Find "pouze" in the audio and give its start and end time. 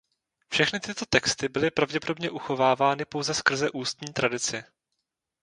3.05-3.33